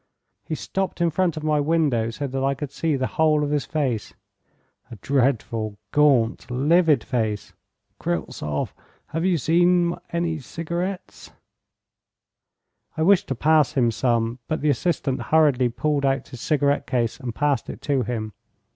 He 0.43 0.55
stopped 0.55 0.99
in 0.99 1.11
front 1.11 1.37
of 1.37 1.43
my 1.43 1.59
window, 1.59 2.09
so 2.09 2.25
that 2.25 2.43
I 2.43 2.55
could 2.55 2.71
see 2.71 2.95
the 2.95 3.05
whole 3.05 3.43
of 3.43 3.51
his 3.51 3.65
face. 3.67 4.15
A 4.89 4.95
dreadful, 4.95 5.77
gaunt, 5.91 6.49
livid 6.49 7.03
face. 7.03 7.53
'Kryltzoff, 7.99 8.73
have 9.09 9.23
you 9.23 9.37
any 10.11 10.39
cigarettes?' 10.39 11.29
I 12.97 13.03
wished 13.03 13.27
to 13.27 13.35
pass 13.35 13.73
him 13.73 13.91
some, 13.91 14.39
but 14.47 14.61
the 14.61 14.69
assistant 14.71 15.21
hurriedly 15.21 15.69
pulled 15.69 16.03
out 16.03 16.29
his 16.29 16.41
cigarette 16.41 16.87
case 16.87 17.19
and 17.19 17.35
passed 17.35 17.69
it 17.69 17.79
to 17.83 18.01
him. 18.01 18.33